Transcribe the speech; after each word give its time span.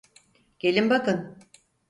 Gelin 0.59 0.89
bakın. 0.89 1.37